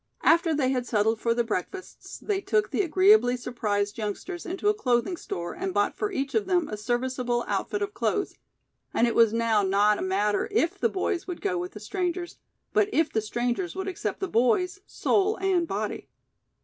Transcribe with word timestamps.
After 0.23 0.51
they 0.55 0.71
had 0.71 0.87
settled 0.87 1.21
for 1.21 1.35
their 1.35 1.43
breakfasts, 1.43 2.17
they 2.17 2.41
took 2.41 2.71
the 2.71 2.81
agreeably 2.81 3.37
surprised 3.37 3.99
youngsters 3.99 4.47
into 4.47 4.67
a 4.67 4.73
clothing 4.73 5.15
store 5.15 5.53
and 5.53 5.75
bought 5.75 5.95
for 5.95 6.11
each 6.11 6.33
of 6.33 6.47
them 6.47 6.67
a 6.69 6.75
serviceable 6.75 7.45
outfit 7.47 7.83
of 7.83 7.93
clothes, 7.93 8.33
and 8.95 9.05
it 9.05 9.11
now 9.13 9.61
was 9.61 9.69
not 9.69 9.99
a 9.99 10.01
matter 10.01 10.47
if 10.51 10.79
the 10.79 10.89
boys 10.89 11.27
would 11.27 11.39
go 11.39 11.59
with 11.59 11.73
the 11.73 11.79
strangers, 11.79 12.39
but 12.73 12.89
if 12.91 13.13
the 13.13 13.21
strangers 13.21 13.75
would 13.75 13.87
accept 13.87 14.21
the 14.21 14.27
boys, 14.27 14.79
soul 14.87 15.35
and 15.37 15.67
body. 15.67 16.09